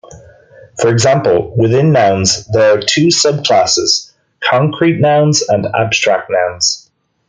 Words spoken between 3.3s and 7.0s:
classes, concrete nouns and abstract nouns.